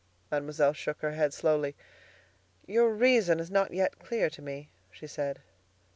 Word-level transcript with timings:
Mademoiselle 0.31 0.73
shook 0.73 1.01
her 1.01 1.11
head 1.11 1.31
slowly. 1.31 1.75
"Your 2.65 2.89
reason 2.91 3.39
is 3.39 3.51
not 3.51 3.71
yet 3.71 3.99
clear 3.99 4.31
to 4.31 4.41
me," 4.41 4.71
she 4.89 5.05
said. 5.05 5.43